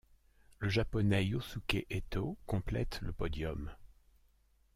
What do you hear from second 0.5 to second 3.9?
Le Japonais Yōsuke Etō complète le podium.